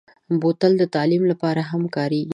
بوتل 0.41 0.73
د 0.77 0.83
تعلیم 0.95 1.23
لپاره 1.31 1.61
هم 1.69 1.83
کارېږي. 1.95 2.29